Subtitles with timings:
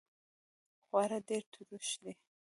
[0.87, 2.13] خواړه ډیر تروش دي